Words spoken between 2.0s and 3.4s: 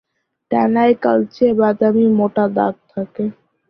মোটা দাগ থাকে।